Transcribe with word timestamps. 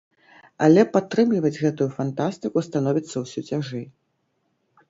Але 0.67 0.81
падтрымліваць 0.95 1.59
гэтую 1.65 1.87
фантастыку 1.97 2.65
становіцца 2.69 3.15
ўсё 3.25 3.39
цяжэй. 3.51 3.85